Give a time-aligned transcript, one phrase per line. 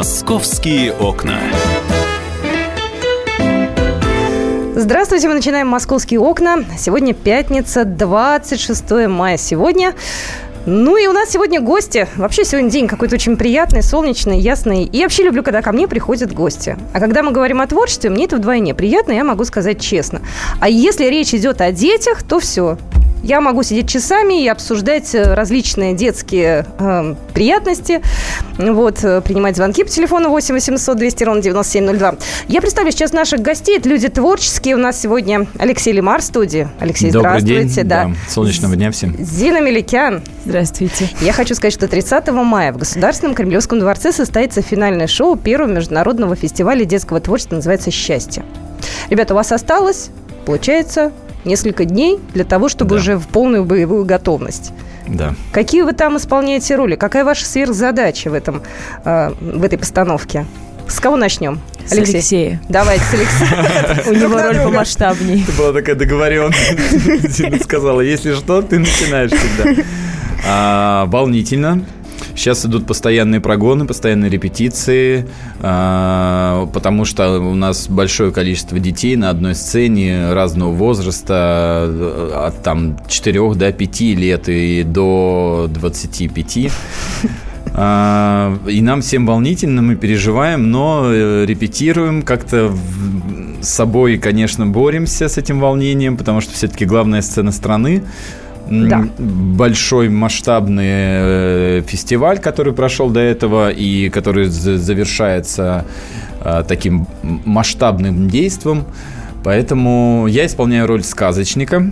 [0.00, 1.38] Московские окна.
[4.74, 6.64] Здравствуйте, мы начинаем «Московские окна».
[6.78, 9.36] Сегодня пятница, 26 мая.
[9.36, 9.94] Сегодня
[10.66, 12.06] ну и у нас сегодня гости.
[12.16, 14.84] Вообще сегодня день какой-то очень приятный, солнечный, ясный.
[14.84, 16.76] И вообще люблю, когда ко мне приходят гости.
[16.92, 20.20] А когда мы говорим о творчестве, мне это вдвойне приятно, я могу сказать честно.
[20.60, 22.78] А если речь идет о детях, то все.
[23.22, 28.00] Я могу сидеть часами и обсуждать э, различные детские э, приятности.
[28.56, 32.14] Вот, э, принимать звонки по телефону 8 800 200 ровно 9702.
[32.48, 33.76] Я представлю сейчас наших гостей.
[33.76, 34.76] Это люди творческие.
[34.76, 36.68] У нас сегодня Алексей Лимар в студии.
[36.78, 37.74] Алексей, Добрый здравствуйте.
[37.74, 38.04] День, да.
[38.04, 38.14] да.
[38.28, 39.14] Солнечного дня всем.
[39.18, 40.22] Зина Меликян.
[40.46, 41.08] Здравствуйте.
[41.20, 46.36] Я хочу сказать, что 30 мая в Государственном Кремлевском дворце состоится финальное шоу первого международного
[46.36, 48.44] фестиваля детского творчества, называется «Счастье».
[49.10, 50.10] Ребята, у вас осталось,
[50.46, 51.12] получается,
[51.44, 52.96] несколько дней для того, чтобы да.
[52.96, 54.72] уже в полную боевую готовность.
[55.06, 55.34] Да.
[55.52, 56.94] Какие вы там исполняете роли?
[56.96, 58.62] Какая ваша сверхзадача в, этом,
[59.04, 60.46] э, в этой постановке?
[60.86, 61.60] С кого начнем?
[61.86, 62.14] С Алексей.
[62.14, 62.60] Алексея.
[62.68, 64.12] Давайте, с Алексея.
[64.12, 65.42] У него роль помасштабней.
[65.42, 67.62] Это была такая договоренность.
[67.64, 69.82] Сказала, если что, ты начинаешь всегда.
[70.46, 71.84] А, волнительно.
[72.40, 79.28] Сейчас идут постоянные прогоны, постоянные репетиции, а, потому что у нас большое количество детей на
[79.28, 86.70] одной сцене разного возраста, от там 4 до 5 лет и до 25.
[87.72, 92.72] А, и нам всем волнительно, мы переживаем, но э, репетируем, как-то
[93.60, 98.02] с собой, конечно, боремся с этим волнением, потому что все-таки главная сцена страны
[98.70, 99.04] да.
[99.18, 105.84] большой масштабный э, фестиваль, который прошел до этого и который завершается
[106.40, 108.84] э, таким масштабным действием.
[109.42, 111.90] Поэтому я исполняю роль сказочника.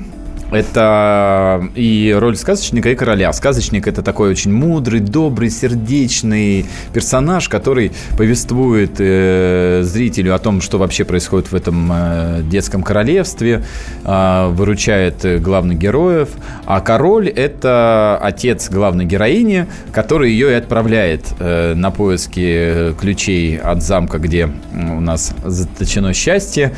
[0.51, 3.33] Это и роль сказочника, и короля.
[3.35, 10.79] Сказочник– это такой очень мудрый, добрый, сердечный персонаж, который повествует э, зрителю о том, что
[10.79, 13.63] вообще происходит в этом э, детском королевстве,
[14.05, 16.31] э, выручает главных героев.
[16.65, 23.83] А король– это отец главной героини, который ее и отправляет э, на поиски ключей от
[23.83, 26.75] замка, где у нас заточено счастье,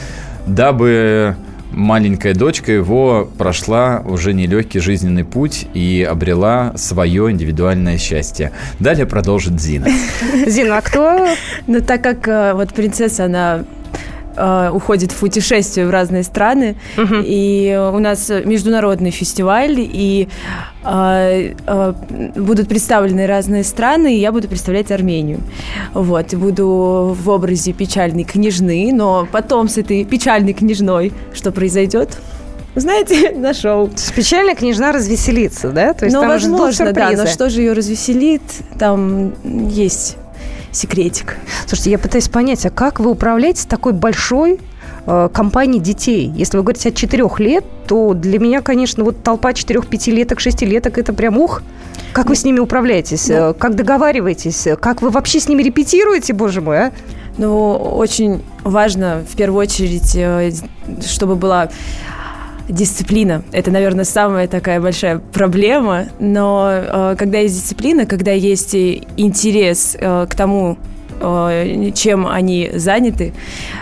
[0.47, 1.37] дабы
[1.73, 8.53] маленькая дочка его прошла уже нелегкий жизненный путь и обрела свое индивидуальное счастье.
[8.79, 9.89] Далее продолжит Зина.
[10.47, 11.29] Зина, а кто?
[11.67, 13.65] Ну, так как э, вот принцесса, она
[14.37, 16.77] э, уходит в путешествие в разные страны.
[16.97, 17.17] Угу.
[17.25, 20.29] И у нас международный фестиваль, и
[20.85, 21.95] э, э,
[22.37, 25.41] будут представлены разные страны, и я буду представлять Армению.
[25.95, 32.19] Вот, и буду в образе печальной княжны, но потом с этой печальной княжной что произойдет?
[32.75, 33.91] знаете, на шоу.
[34.15, 35.93] Печальная княжна развеселится, да?
[35.93, 38.43] То есть ну, возможно, да, но что же ее развеселит?
[38.79, 39.35] Там
[39.69, 40.17] есть
[40.73, 41.37] секретик.
[41.67, 44.61] Слушайте, я пытаюсь понять, а как вы управляете такой большой
[45.07, 46.33] э, компанией детей?
[46.35, 50.99] Если вы говорите от четырех лет, то для меня, конечно, вот толпа четырех, пятилеток, шестилеток,
[50.99, 51.63] это прям ух.
[52.13, 53.29] Как вы с ними управляетесь?
[53.29, 54.69] Ну, как договариваетесь?
[54.81, 56.93] Как вы вообще с ними репетируете, боже мой, а?
[57.39, 60.51] Ну, очень важно, в первую очередь, э,
[61.07, 61.71] чтобы была
[62.71, 63.43] дисциплина.
[63.53, 66.07] Это, наверное, самая такая большая проблема.
[66.19, 70.79] Но э, когда есть дисциплина, когда есть интерес э, к тому,
[71.21, 73.33] э, чем они заняты,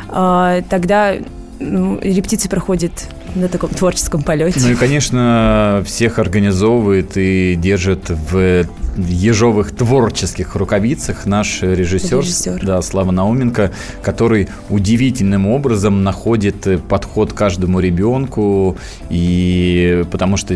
[0.08, 1.14] э, тогда
[1.60, 2.92] ну, репетиции проходят
[3.34, 4.60] на таком творческом полете.
[4.60, 8.66] Ну и, конечно, всех организовывает и держит в
[9.06, 12.64] ежовых творческих рукавицах наш режиссер, режиссер.
[12.64, 13.72] Да, Слава Науменко,
[14.02, 18.76] который удивительным образом находит подход каждому ребенку,
[19.10, 20.54] и потому что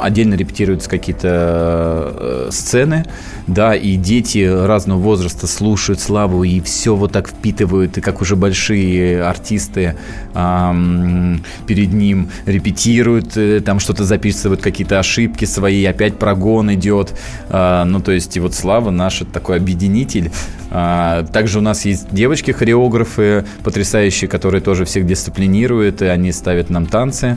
[0.00, 3.04] отдельно репетируются какие-то э, сцены,
[3.46, 8.36] да, и дети разного возраста слушают Славу и все вот так впитывают, и как уже
[8.36, 9.96] большие артисты
[10.34, 17.14] эм, перед ним репетируют, э, там что-то записывают, какие-то ошибки свои, опять прогон идет,
[17.48, 20.32] э, а, ну, то есть, и вот Слава наш такой объединитель.
[20.72, 26.86] А, также у нас есть девочки-хореографы потрясающие, которые тоже всех дисциплинируют, и они ставят нам
[26.86, 27.36] танцы.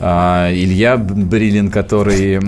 [0.00, 2.38] А, Илья Брилин, который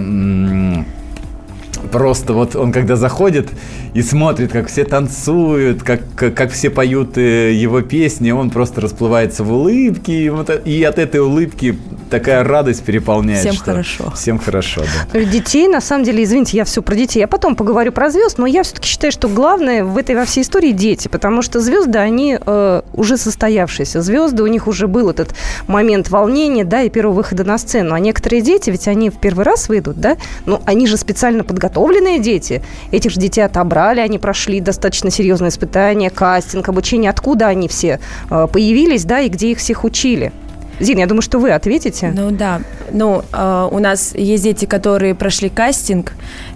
[1.94, 3.50] просто вот он когда заходит
[3.94, 8.80] и смотрит, как все танцуют, как, как, как все поют э, его песни, он просто
[8.80, 11.78] расплывается в улыбке, и, вот, и от этой улыбки
[12.10, 13.46] такая радость переполняет.
[13.46, 14.12] Всем хорошо.
[14.16, 14.82] Всем хорошо,
[15.12, 15.20] да.
[15.24, 18.46] Детей, на самом деле, извините, я все про детей, я потом поговорю про звезд, но
[18.46, 22.36] я все-таки считаю, что главное в этой во всей истории дети, потому что звезды, они
[22.44, 24.02] э, уже состоявшиеся.
[24.02, 25.32] Звезды, у них уже был этот
[25.68, 27.94] момент волнения, да, и первого выхода на сцену.
[27.94, 31.83] А некоторые дети, ведь они в первый раз выйдут, да, ну, они же специально подготовлены
[31.84, 32.62] подготовленные дети.
[32.92, 37.10] Этих же детей отобрали, они прошли достаточно серьезные испытания, кастинг, обучение.
[37.10, 38.00] Откуда они все
[38.30, 40.32] э, появились, да, и где их всех учили?
[40.80, 42.12] Зин, я думаю, что вы ответите.
[42.14, 42.60] Ну да.
[42.90, 46.12] Ну, э, у нас есть дети, которые прошли кастинг,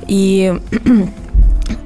[0.06, 0.58] и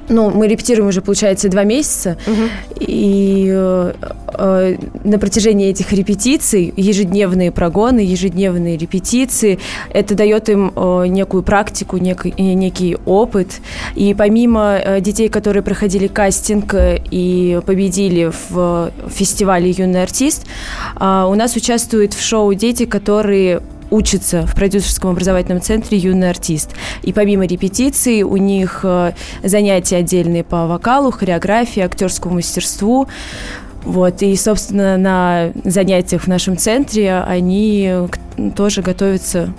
[0.09, 2.49] ну, мы репетируем уже, получается, два месяца, угу.
[2.79, 3.93] и э,
[4.33, 9.59] э, на протяжении этих репетиций, ежедневные прогоны, ежедневные репетиции,
[9.89, 13.61] это дает им э, некую практику, некий, некий опыт,
[13.95, 20.45] и помимо э, детей, которые проходили кастинг э, и победили в фестивале «Юный артист»,
[20.99, 23.61] э, у нас участвуют в шоу дети, которые
[23.93, 26.71] учится в продюсерском образовательном центре «Юный артист».
[27.03, 29.13] И помимо репетиций у них э,
[29.43, 33.07] занятия отдельные по вокалу, хореографии, актерскому мастерству.
[33.83, 37.91] Вот, и, собственно, на занятиях в нашем центре они
[38.55, 39.53] тоже готовятся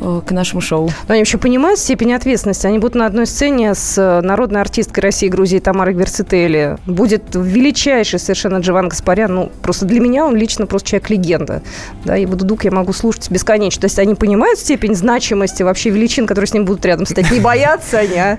[0.00, 0.90] к нашему шоу.
[1.08, 2.66] Но они вообще понимают степень ответственности.
[2.66, 6.76] Они будут на одной сцене с э, народной артисткой России и Грузии Тамарой Гверцители.
[6.86, 9.34] Будет величайший совершенно Джован Гаспарян.
[9.34, 11.62] Ну, просто для меня он лично просто человек-легенда.
[12.04, 13.80] Да, и Дудук я могу слушать бесконечно.
[13.80, 17.30] То есть они понимают степень значимости вообще величин, которые с ним будут рядом стоять.
[17.32, 18.38] Не боятся они, а?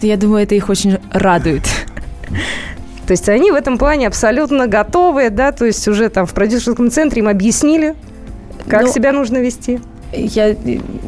[0.00, 1.62] Я думаю, это их очень радует.
[3.06, 6.90] То есть они в этом плане абсолютно готовы, да, то есть уже там в продюсерском
[6.90, 7.94] центре им объяснили,
[8.68, 9.80] как ну, себя нужно вести
[10.12, 10.56] я,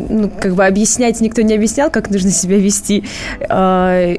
[0.09, 3.05] ну, как бы объяснять никто не объяснял, как нужно себя вести.
[3.49, 4.15] А,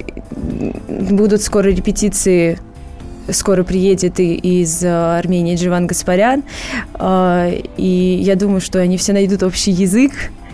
[0.88, 2.58] будут скоро репетиции
[3.30, 6.44] скоро приедет и из Армении Дживан Гаспарян.
[6.96, 10.12] А, и я думаю, что они все найдут общий язык,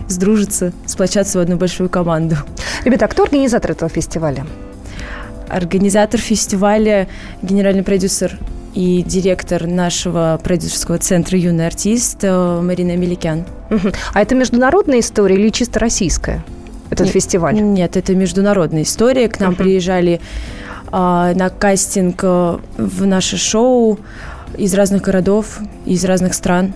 [0.08, 2.36] сдружатся, сплочатся в одну большую команду.
[2.84, 4.46] Ребята, а кто организатор этого фестиваля?
[5.48, 7.08] Организатор фестиваля,
[7.42, 8.38] генеральный продюсер
[8.78, 13.44] и директор нашего продюсерского центра «Юный артист» э, Марина Меликян.
[13.70, 13.88] Угу.
[14.14, 16.44] А это международная история или чисто российская,
[16.88, 17.60] этот нет, фестиваль?
[17.60, 19.28] Нет, это международная история.
[19.28, 19.64] К нам угу.
[19.64, 20.20] приезжали
[20.92, 23.98] а, на кастинг э, в наше шоу
[24.56, 26.72] из разных городов, из разных стран.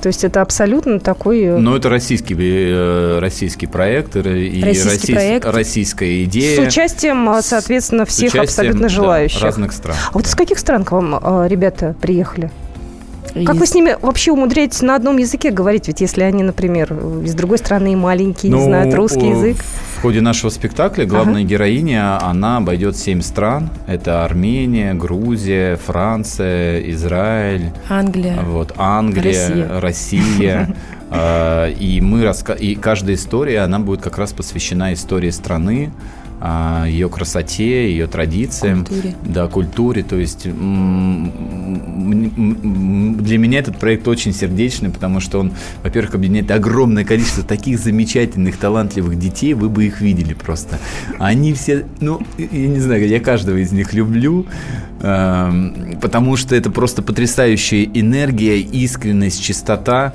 [0.00, 1.42] То есть это абсолютно такой...
[1.42, 5.16] Э, ну, это российский, э, российский проект и российский российс...
[5.16, 5.46] проект.
[5.46, 6.56] российская идея.
[6.56, 9.40] С участием, э, соответственно, всех участием, абсолютно желающих.
[9.40, 9.96] Да, разных стран.
[10.08, 12.50] А вот из каких стран к вам ребята приехали?
[13.44, 15.88] Как вы с ними вообще умудряетесь на одном языке говорить?
[15.88, 16.92] Ведь если они, например,
[17.22, 19.58] из другой страны маленькие, ну, не знают русский язык.
[19.96, 21.48] В ходе нашего спектакля главная ага.
[21.50, 23.70] героиня, она обойдет семь стран.
[23.86, 27.70] Это Армения, Грузия, Франция, Израиль.
[27.88, 28.38] Англия.
[28.42, 29.80] Вот, Англия, Россия.
[29.80, 30.76] Россия.
[31.08, 32.28] А, и мы
[32.58, 35.92] и каждая история, она будет как раз посвящена истории страны,
[36.86, 39.14] ее красоте, ее традициям, культуре.
[39.24, 40.02] да, культуре.
[40.02, 40.46] То есть
[43.26, 45.52] для меня этот проект очень сердечный, потому что он,
[45.82, 50.78] во-первых, объединяет огромное количество таких замечательных, талантливых детей, вы бы их видели просто.
[51.18, 54.46] Они все, ну, я не знаю, я каждого из них люблю,
[55.00, 60.14] эм, потому что это просто потрясающая энергия, искренность, чистота.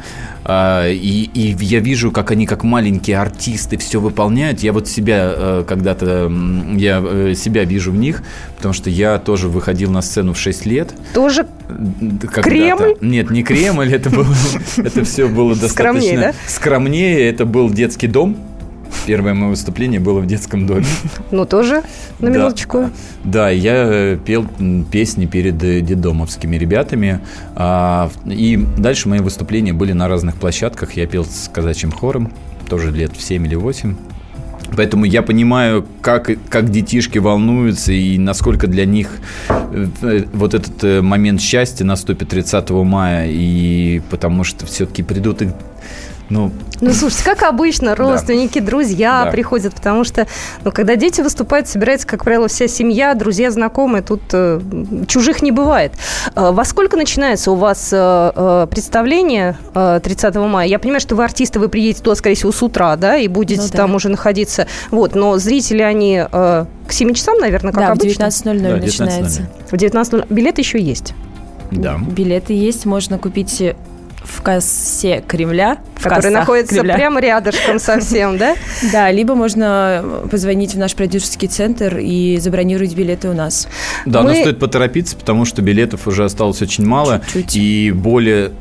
[0.53, 4.59] А, и, и я вижу, как они, как маленькие артисты, все выполняют.
[4.59, 6.29] Я вот себя э, когда-то,
[6.75, 8.21] я э, себя вижу в них,
[8.57, 10.93] потому что я тоже выходил на сцену в 6 лет.
[11.13, 11.47] Тоже
[12.33, 12.97] Кремль?
[12.99, 14.27] Нет, не Кремль, это, было,
[14.77, 16.33] это все было достаточно скромнее, да?
[16.47, 17.29] скромнее.
[17.29, 18.35] Это был детский дом,
[19.05, 20.85] Первое мое выступление было в детском доме.
[21.31, 21.83] Ну, тоже
[22.19, 22.89] на минуточку.
[23.23, 24.45] Да, я э, пел
[24.91, 27.19] песни перед э, дедомовскими ребятами.
[27.55, 30.93] А, и дальше мои выступления были на разных площадках.
[30.93, 32.31] Я пел с казачьим хором,
[32.69, 33.95] тоже лет в 7 или 8.
[34.75, 39.09] Поэтому я понимаю, как, как детишки волнуются и насколько для них
[39.49, 43.27] э, вот этот момент счастья наступит 30 мая.
[43.29, 45.49] И потому что все-таки придут и
[46.31, 48.65] ну, ну, слушайте, как обычно, родственники, да.
[48.65, 49.31] друзья да.
[49.31, 50.27] приходят, потому что,
[50.63, 54.59] ну, когда дети выступают, собирается, как правило, вся семья, друзья, знакомые, тут э,
[55.07, 55.93] чужих не бывает.
[56.35, 60.67] Э, во сколько начинается у вас э, э представление э, 30 мая?
[60.67, 63.61] Я понимаю, что вы артисты, вы приедете туда, скорее всего, с утра, да, и будете
[63.61, 63.77] ну, да.
[63.77, 64.65] там уже находиться.
[64.89, 68.29] Вот, но зрители, они э, к 7 часам, наверное, как да, обычно?
[68.29, 69.49] в 19.00 да, начинается.
[69.69, 70.25] В 19.00.
[70.29, 71.13] Билеты еще есть?
[71.69, 71.99] Да.
[71.99, 73.61] Билеты есть, можно купить
[74.23, 75.77] в кассе Кремля.
[75.95, 76.95] В который находится Кремля.
[76.95, 78.55] прямо рядышком совсем, да?
[78.91, 83.67] Да, либо можно позвонить в наш продюсерский центр и забронировать билеты у нас.
[84.05, 87.21] Да, но стоит поторопиться, потому что билетов уже осталось очень мало.
[87.31, 87.55] Чуть-чуть.
[87.55, 88.51] И более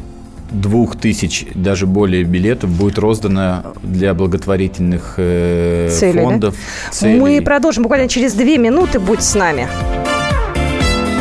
[0.51, 6.55] двух тысяч, даже более билетов будет роздано для благотворительных э, фондов.
[6.55, 6.93] Да?
[6.93, 7.21] Целей.
[7.21, 8.99] Мы продолжим буквально через две минуты.
[8.99, 9.69] Будь с нами.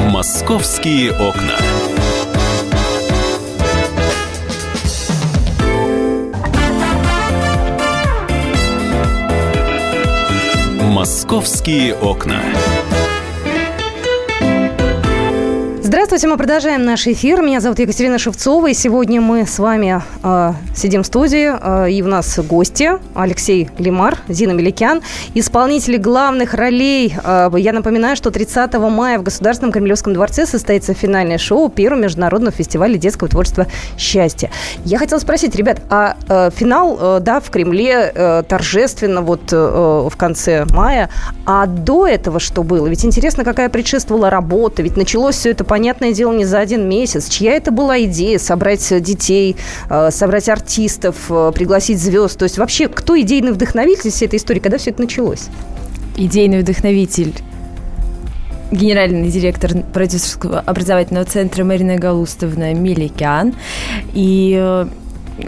[0.10, 1.56] Московские окна.
[11.00, 12.44] Московские окна.
[16.10, 17.44] Здравствуйте, мы продолжаем наш эфир.
[17.44, 22.02] Меня зовут Екатерина Шевцова, и сегодня мы с вами э, сидим в студии, э, и
[22.02, 25.04] у нас гости Алексей Лимар, Зина Меликян,
[25.36, 27.14] исполнители главных ролей.
[27.24, 32.54] Э, я напоминаю, что 30 мая в Государственном Кремлевском дворце состоится финальное шоу первого международного
[32.54, 34.50] фестиваля детского творчества «Счастье».
[34.86, 39.56] Я хотела спросить, ребят, а э, финал, э, да, в Кремле э, торжественно вот э,
[39.56, 41.12] в конце мая,
[41.46, 42.88] а до этого что было?
[42.88, 45.64] Ведь интересно, какая предшествовала работа, ведь началось все это,
[46.00, 47.28] понятное дело, не за один месяц.
[47.30, 49.56] Чья это была идея собрать детей,
[49.90, 52.38] э, собрать артистов, э, пригласить звезд?
[52.40, 54.60] То есть вообще, кто идейный вдохновитель всей этой истории?
[54.60, 55.48] Когда все это началось?
[56.16, 57.34] Идейный вдохновитель
[58.72, 63.54] генеральный директор продюсерского образовательного центра Марина Галустовна Меликян.
[64.14, 64.88] И э,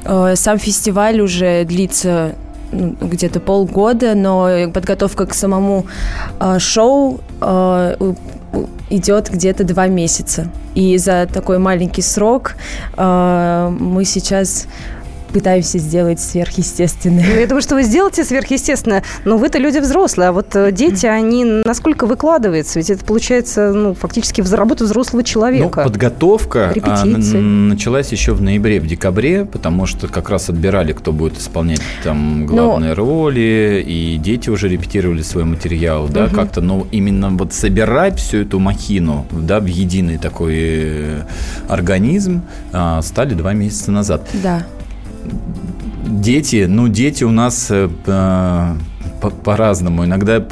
[0.04, 2.36] э, сам фестиваль уже длится
[2.72, 5.86] где-то полгода, но подготовка к самому
[6.40, 8.14] э, шоу э,
[8.90, 10.48] идет где-то два месяца.
[10.76, 12.56] И за такой маленький срок
[12.98, 14.68] э, мы сейчас
[15.32, 17.26] пытаемся сделать сверхъестественное.
[17.28, 21.06] Ну, я думаю, что вы сделаете сверхъестественное, но вы-то люди взрослые, а вот э, дети,
[21.06, 22.80] они насколько выкладываются?
[22.80, 25.82] Ведь это получается, ну, фактически работа взрослого человека.
[25.82, 27.38] Ну, подготовка а, Репетиции.
[27.38, 32.46] началась еще в ноябре, в декабре, потому что как раз отбирали, кто будет исполнять там
[32.46, 36.36] главные роли, и дети уже репетировали свой материал, да, Мгм.
[36.36, 41.22] как-то, но именно вот собирать всю эту махину, да, в единый такой э,
[41.70, 42.42] организм
[42.74, 44.28] а, стали два месяца назад.
[44.34, 44.64] Да.
[46.06, 48.76] Дети, ну, дети у нас э, э,
[49.22, 50.04] по- по-разному.
[50.06, 50.44] Иногда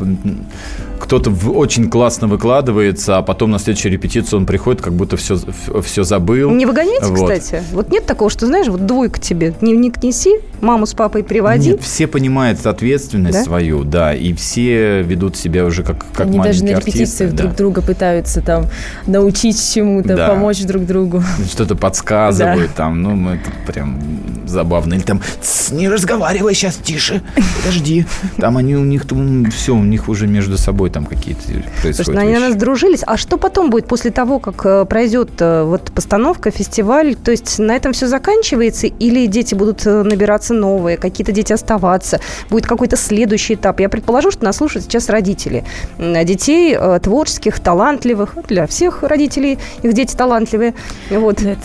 [0.99, 5.37] кто-то очень классно выкладывается, а потом на следующую репетицию он приходит, как будто все,
[5.83, 6.51] все забыл.
[6.51, 7.31] Не выгоняете, Вот.
[7.31, 7.63] кстати?
[7.71, 11.71] Вот нет такого, что, знаешь, вот двойка тебе, дневник неси, маму с папой приводи.
[11.71, 13.43] Нет, все понимают ответственность Да?
[13.43, 17.43] свою, да, и все ведут себя уже как, как Они даже на артисты, репетициях да.
[17.43, 18.65] друг друга пытаются там
[19.07, 20.27] научить чему-то, Да.
[20.29, 21.23] помочь друг другу.
[21.51, 23.99] Что-то подсказывают там, ну, мы это прям
[24.45, 24.95] забавно.
[24.95, 27.21] Или там, «Тс, не разговаривай сейчас, тише,
[27.57, 28.05] подожди.
[28.37, 31.41] Там они у них, там, все, у них уже между собой там какие-то
[31.81, 33.01] происходят Слушай, ну они на нас дружились.
[33.05, 37.15] А что потом будет после того, как э, пройдет э, вот постановка, фестиваль?
[37.15, 38.87] То есть на этом все заканчивается?
[38.87, 42.19] Или дети будут э, набираться новые, какие-то дети оставаться?
[42.49, 43.79] Будет какой-то следующий этап?
[43.79, 45.63] Я предположу, что нас слушают сейчас родители.
[45.97, 48.35] Детей творческих, талантливых.
[48.47, 50.73] Для всех родителей их дети талантливые.
[51.09, 51.41] Вот.
[51.41, 51.59] Нет.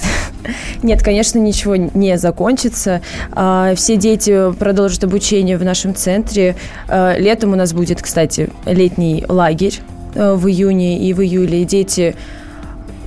[0.82, 3.00] Нет, конечно, ничего не закончится.
[3.32, 6.56] А, Все дети продолжат обучение в нашем центре.
[6.88, 9.80] А, Летом у нас будет, кстати, летний лагерь
[10.14, 11.64] э, в июне и в июле.
[11.64, 12.16] Дети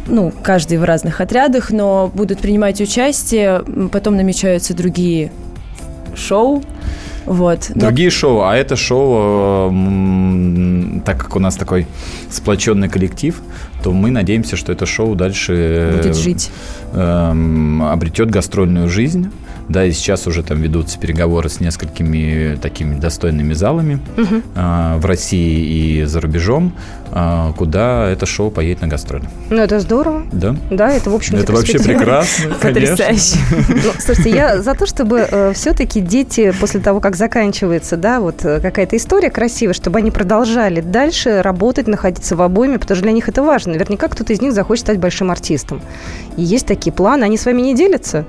[0.08, 3.62] ну, каждый в разных отрядах, но будут принимать участие.
[3.92, 5.32] Потом намечаются другие
[6.16, 6.64] шоу.
[7.26, 7.72] Вот.
[7.76, 11.86] Но- Другие шоу, а это шоу, э, так как у нас такой
[12.30, 13.42] сплоченный коллектив,
[13.84, 16.52] то мы надеемся, что это шоу дальше э, будет жить.
[16.94, 19.30] эм, обретет гастрольную жизнь.
[19.70, 26.00] Да, и сейчас уже там ведутся переговоры с несколькими такими достойными залами э, в России
[26.00, 26.74] и за рубежом,
[27.12, 29.26] э, куда это шоу поедет на гастроли.
[29.50, 30.24] Ну, это здорово.
[30.32, 30.56] Да?
[30.72, 32.56] Да, это, в общем-то, Это вообще прекрасно.
[32.62, 33.40] Потрясающе.
[33.68, 38.60] Ну, слушайте, я за то, чтобы все-таки дети после того, как заканчивается, да, вот э,
[38.60, 43.28] какая-то история красивая, чтобы они продолжали дальше работать, находиться в обойме, потому что для них
[43.28, 43.74] это важно.
[43.74, 45.82] Наверняка кто-то из них захочет стать большим артистом.
[46.38, 48.26] И есть такие планы, они с вами не делятся?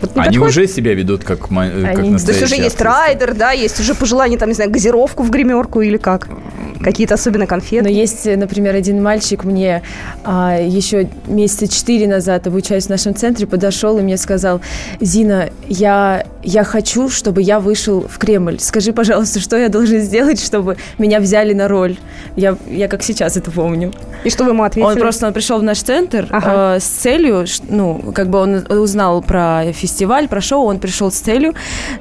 [0.00, 0.48] Вот Они подходит?
[0.48, 2.84] уже себя ведут как, э, как Они- То есть настоящие уже есть артисты.
[2.84, 6.28] райдер, да, есть уже пожелание, там, не знаю, газировку в гримерку или как?
[6.82, 7.88] Какие-то особенно Но конфеты?
[7.90, 9.82] есть, например, один мальчик мне
[10.24, 14.60] а, еще месяца четыре назад, обучаясь в нашем центре, подошел и мне сказал,
[15.00, 18.58] Зина, я, я хочу, чтобы я вышел в Кремль.
[18.60, 21.96] Скажи, пожалуйста, что я должен сделать, чтобы меня взяли на роль?
[22.36, 23.92] Я, я как сейчас это помню.
[24.24, 24.92] И что вы ему ответили?
[24.92, 26.76] Он просто он пришел в наш центр Ага.
[26.76, 29.85] э, с целью, ну, как бы он узнал про фестиваль,
[30.28, 31.54] про шоу, он пришел с целью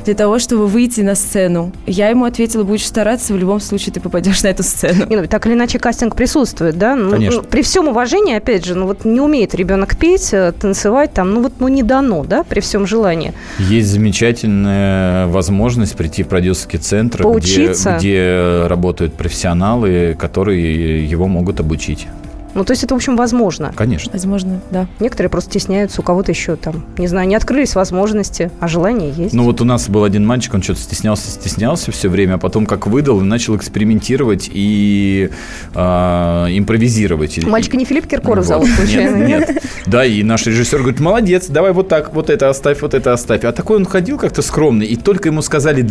[0.04, 1.72] для того, чтобы выйти на сцену.
[1.86, 5.06] Я ему ответила, будешь стараться, в любом случае ты попадешь на эту сцену.
[5.10, 6.96] Не, ну, так или иначе кастинг присутствует, да?
[6.96, 7.42] Ну, Конечно.
[7.42, 11.34] ну, при всем уважении, опять же, ну вот не умеет ребенок петь, э, танцевать, там,
[11.34, 13.34] ну вот ну не дано, да, при всем желании.
[13.60, 22.08] Есть замечательная возможность прийти в продюсерский центр, где, где работают профессионалы, которые его могут обучить.
[22.56, 23.74] Ну, то есть это, в общем, возможно.
[23.76, 24.12] Конечно.
[24.14, 24.88] Возможно, да.
[25.02, 29.34] Некоторые просто стесняются, у кого-то еще там, не знаю, не открылись возможности, а желание есть.
[29.34, 32.66] Ну вот у нас был один мальчик, он что-то стеснялся, стеснялся все время, а потом
[32.66, 35.30] как выдал, начал экспериментировать и
[35.74, 37.44] а, импровизировать.
[37.46, 38.48] Мальчика не Филипп Киркоров Вот.
[38.48, 39.18] зовут, случайно?
[39.18, 39.64] Нет, нет.
[39.86, 43.44] Да, и наш режиссер говорит, молодец, давай вот так, вот это оставь, вот это оставь.
[43.44, 45.90] А такой он ходил как-то скромный, и только ему сказали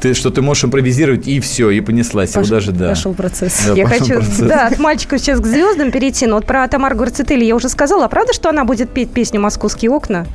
[0.00, 2.30] ты, что ты можешь импровизировать, и все, и понеслась.
[2.32, 2.46] Пош...
[2.46, 2.90] И даже, да.
[2.90, 3.66] Пошел процесс.
[3.66, 4.38] Да, я хочу процесс.
[4.38, 6.26] Да, от мальчика сейчас к звездам перейти.
[6.26, 8.04] Но вот про Тамару Гурцетели я уже сказала.
[8.04, 10.26] А правда, что она будет петь песню «Московские окна»?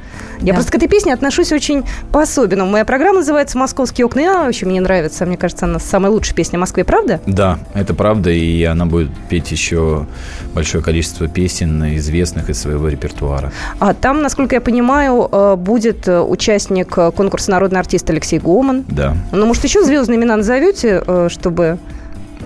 [0.42, 0.54] Я да.
[0.54, 2.72] просто к этой песне отношусь очень по-особенному.
[2.72, 4.22] Моя программа называется «Московские окна».
[4.22, 5.26] И она вообще мне нравится.
[5.26, 7.22] Мне кажется, она самая лучшая песня в Москве, правда?
[7.28, 8.32] Да, это правда.
[8.32, 10.08] И она будет петь еще
[10.56, 13.52] большое количество песен, известных из своего репертуара.
[13.80, 18.84] А там, насколько я понимаю, э, будет э, участник конкурса «Народный артист» Алексей Гоман.
[18.88, 19.16] Да.
[19.32, 21.78] Ну, может, еще звездные имена назовете, э, чтобы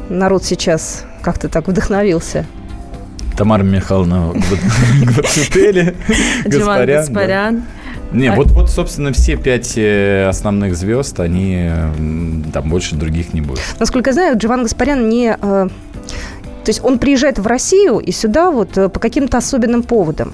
[0.10, 2.48] народ сейчас как-то так вдохновился?
[3.38, 4.34] Тамара Михайловна
[5.04, 5.96] Гварцетели,
[6.46, 7.64] Гаспарян.
[8.12, 11.70] Не, вот, вот, собственно, все пять э, основных звезд, они
[12.52, 13.62] там больше других не будет.
[13.80, 15.38] Насколько я знаю, Джован Гаспарян не...
[15.40, 15.68] Э,
[16.64, 20.32] то есть он приезжает в Россию и сюда вот по каким-то особенным поводам.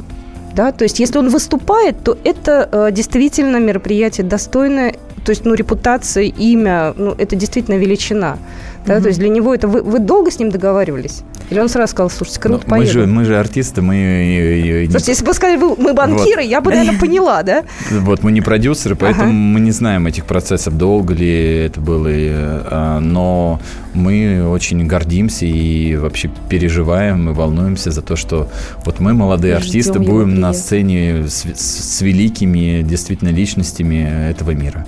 [0.56, 0.72] Да?
[0.72, 6.94] То есть если он выступает, то это действительно мероприятие достойное то есть, ну, репутация, имя,
[6.98, 8.38] ну, это действительно величина.
[8.86, 8.98] Да?
[8.98, 9.02] Mm-hmm.
[9.02, 9.68] То есть для него это...
[9.68, 11.24] Вы, вы долго с ним договаривались?
[11.52, 14.88] Или он сразу сказал, слушайте, круто, ну, мы же, мы же артисты, мы...
[14.90, 16.50] Слушайте, если бы сказали, мы банкиры, вот.
[16.50, 17.66] я бы, наверное, поняла, да?
[17.92, 19.34] Вот, мы не продюсеры, поэтому ага.
[19.34, 23.60] мы не знаем этих процессов, долго ли это было, а, но
[23.94, 28.48] мы очень гордимся и вообще переживаем и волнуемся за то, что
[28.86, 34.86] вот мы, молодые артисты, будем на сцене с, с великими действительно личностями этого мира.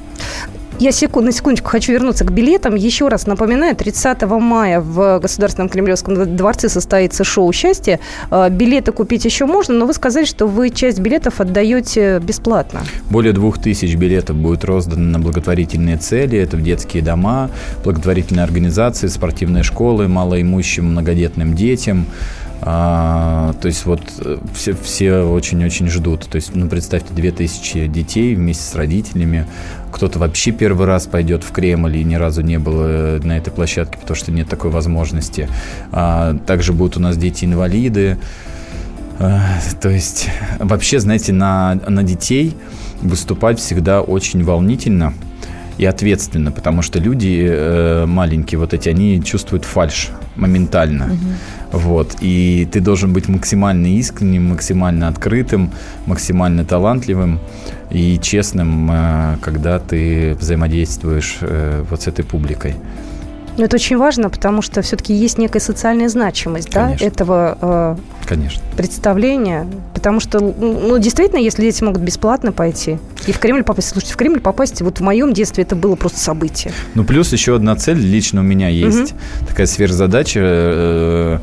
[0.80, 2.75] Я секунд, на секундочку хочу вернуться к билетам.
[2.75, 8.00] Еще раз напоминаю, 30 мая в Государственном Кремлевском дворце состоится шоу «Счастье».
[8.32, 12.82] А, билеты купить еще можно, но вы сказали, что вы часть билетов отдаете бесплатно.
[13.10, 16.39] Более двух тысяч билетов будет роздано на благотворительные цели.
[16.39, 17.51] Это в детские дома,
[17.84, 22.08] благотворительные организации, спортивные школы, малоимущим многодетным детям.
[22.65, 26.27] А, то есть вот э, все, все очень-очень ждут.
[26.27, 29.46] То есть, ну, представьте, 2000 детей вместе с родителями.
[29.91, 33.51] Кто-то вообще первый раз пойдет в Кремль и ни разу не был э, на этой
[33.51, 35.50] площадке, потому что нет такой возможности.
[35.91, 38.18] А, также будут у нас дети-инвалиды.
[39.20, 39.42] А,
[39.81, 42.55] то есть вообще, знаете, на, на детей
[43.01, 45.14] выступать всегда очень волнительно
[45.77, 51.05] и ответственно, потому что люди э, маленькие, вот эти, они чувствуют фальш моментально.
[51.05, 51.63] Угу.
[51.74, 52.16] Вот.
[52.22, 55.72] И ты должен быть максимально искренним, максимально открытым,
[56.05, 57.40] максимально талантливым
[57.90, 62.75] и честным, э, когда ты взаимодействуешь э, вот с этой публикой.
[63.57, 68.61] Это очень важно, потому что все-таки есть некая социальная значимость да, этого э, Конечно.
[68.75, 69.68] представления.
[69.94, 74.18] Потому что, ну, действительно, если дети могут бесплатно пойти и в Кремль попасть, слушайте, в
[74.18, 76.74] Кремль попасть, вот в моем детстве это было просто событие.
[76.96, 79.48] Ну, плюс еще одна цель лично у меня есть, угу.
[79.48, 80.39] такая сверхзадача.
[80.44, 81.39] Э,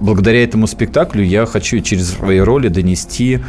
[0.00, 3.40] благодаря этому спектаклю я хочу через свои роли донести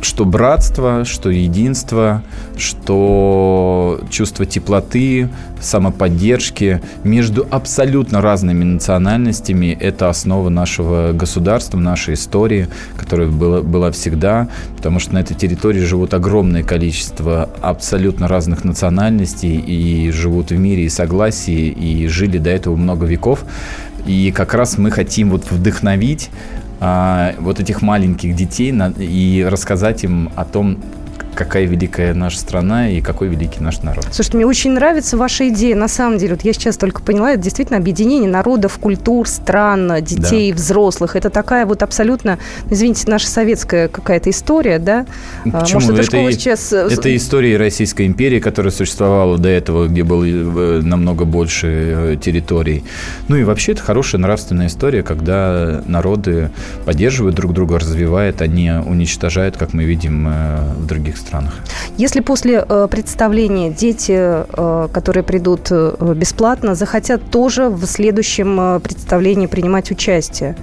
[0.00, 2.22] что братство, что единство,
[2.56, 5.28] что чувство теплоты,
[5.60, 14.48] самоподдержки между абсолютно разными национальностями– это основа нашего государства, нашей истории, которая была, была всегда,
[14.76, 20.84] потому что на этой территории живут огромное количество абсолютно разных национальностей и живут в мире
[20.84, 23.44] и согласии, и жили до этого много веков.
[24.06, 26.30] И как раз мы хотим вот вдохновить
[26.80, 30.78] вот этих маленьких детей и рассказать им о том,
[31.38, 34.04] какая великая наша страна и какой великий наш народ.
[34.10, 35.76] Слушайте, мне очень нравится ваша идея.
[35.76, 40.50] На самом деле, вот я сейчас только поняла, это действительно объединение народов, культур, стран, детей,
[40.50, 40.56] да.
[40.56, 41.14] взрослых.
[41.14, 45.06] Это такая вот абсолютно, извините, наша советская какая-то история, да?
[45.44, 45.80] А, почему?
[45.82, 46.72] Может, это, это, сейчас...
[46.72, 52.16] Э, это история Российской империи, которая существовала до этого, где было э, намного больше э,
[52.20, 52.82] территорий.
[53.28, 56.50] Ну и вообще это хорошая нравственная история, когда народы
[56.84, 60.28] поддерживают друг друга, развивают, а не уничтожают, как мы видим
[60.78, 61.52] в других странах странах.
[61.98, 69.46] Если после э, представления дети, э, которые придут э, бесплатно, захотят тоже в следующем представлении
[69.46, 70.54] принимать участие,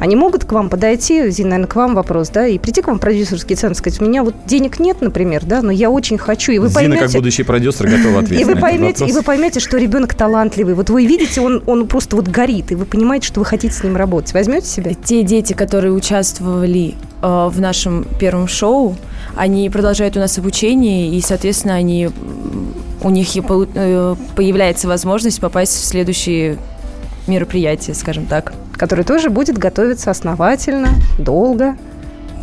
[0.00, 2.98] они могут к вам подойти, Зин, наверное, к вам вопрос, да, и прийти к вам
[2.98, 6.52] в продюсерский центр, сказать, у меня вот денег нет, например, да, но я очень хочу,
[6.52, 7.00] и вы Зина, поймете...
[7.00, 10.74] как будущий продюсер, готова ответить и вы поймете, И вы поймете, что ребенок талантливый.
[10.74, 13.82] Вот вы видите, он, он просто вот горит, и вы понимаете, что вы хотите с
[13.82, 14.34] ним работать.
[14.34, 14.94] Возьмете себе?
[14.94, 18.96] Те дети, которые участвовали э, в нашем первом шоу,
[19.36, 22.10] они продолжают у нас обучение, и, соответственно, они,
[23.02, 26.58] у них э, появляется возможность попасть в следующие
[27.26, 28.52] мероприятия, скажем так.
[28.72, 31.76] Который тоже будет готовиться основательно, долго,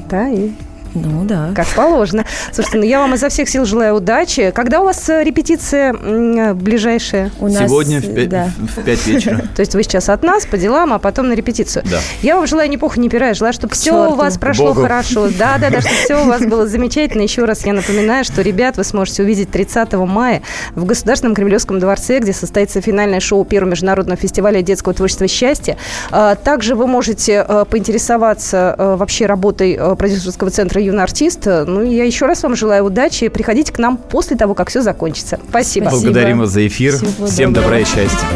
[0.09, 0.51] да, и
[0.93, 1.51] Ну да.
[1.55, 2.25] Как положено.
[2.51, 4.51] Слушайте, ну я вам изо всех сил желаю удачи.
[4.53, 7.31] Когда у вас э, репетиция м, ближайшая?
[7.39, 8.49] У нас, Сегодня в пять, да.
[8.57, 9.41] в пять вечера.
[9.55, 11.83] То есть вы сейчас от нас по делам, а потом на репетицию.
[11.89, 11.99] Да.
[12.21, 13.33] Я вам желаю ни пуха, ни пера.
[13.33, 14.81] Желаю, чтобы все у вас прошло Богу.
[14.81, 15.29] хорошо.
[15.37, 17.21] Да, да, да, чтобы все у вас было замечательно.
[17.21, 20.41] Еще раз я напоминаю, что ребят вы сможете увидеть 30 мая
[20.75, 25.77] в Государственном Кремлевском дворце, где состоится финальное шоу первого международного фестиваля детского творчества «Счастье».
[26.11, 31.45] А, Также вы можете э, поинтересоваться э, вообще работой э, продюсерского центра «Юный артист».
[31.45, 33.27] Ну, и я еще раз вам желаю удачи.
[33.29, 35.39] Приходите к нам после того, как все закончится.
[35.49, 35.85] Спасибо.
[35.85, 36.03] Спасибо.
[36.03, 36.95] Благодарим вас за эфир.
[36.95, 37.75] Всего Всем доброго.
[37.75, 38.27] добра и счастья.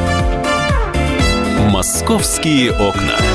[1.69, 3.34] «Московские окна».